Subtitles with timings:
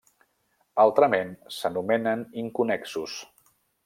[0.83, 3.19] Altrament, s'anomenen inconnexos.